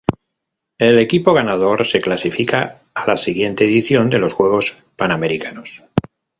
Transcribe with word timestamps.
El 0.79 0.97
equipo 0.97 1.31
ganador 1.31 1.85
se 1.85 2.01
clasifica 2.01 2.81
a 2.95 3.05
la 3.05 3.17
siguiente 3.17 3.65
edición 3.65 4.09
de 4.09 4.17
los 4.17 4.33
Juegos 4.33 4.83
Panamericanos. 4.95 5.83